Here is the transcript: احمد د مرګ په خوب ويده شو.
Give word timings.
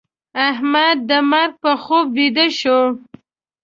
احمد 0.49 0.97
د 1.09 1.11
مرګ 1.31 1.51
په 1.63 1.71
خوب 1.83 2.07
ويده 2.17 2.45
شو. 2.59 2.79